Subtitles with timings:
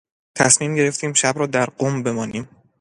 [0.37, 2.47] تصمیم گرفتیم شب را در قم بمانیم.